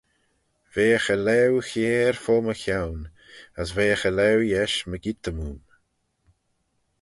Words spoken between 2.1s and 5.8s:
fo my chione, as veagh e laue yesh mygeayrt-y-moom.